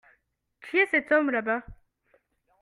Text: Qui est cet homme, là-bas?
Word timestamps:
Qui 0.61 0.79
est 0.79 0.89
cet 0.89 1.11
homme, 1.11 1.29
là-bas? 1.29 1.61